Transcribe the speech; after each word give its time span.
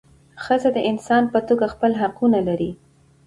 ښځه 0.43 0.69
د 0.75 0.79
انسان 0.89 1.23
په 1.33 1.39
توګه 1.47 1.65
خپل 1.73 1.91
حقونه 2.01 2.39
لري. 2.47 2.71